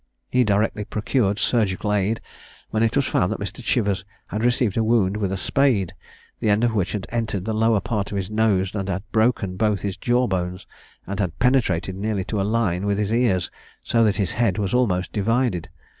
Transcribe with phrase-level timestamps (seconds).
[0.31, 2.21] He directly procured surgical aid,
[2.71, 3.63] when it was found that Mr.
[3.63, 5.93] Chivers had received a wound with a spade,
[6.39, 9.81] the end of which had entered the lower part of his nose, had broken both
[9.81, 10.65] his jaw bones,
[11.05, 13.51] and had penetrated nearly to a line with his ears,
[13.83, 15.69] so that his head was almost divided.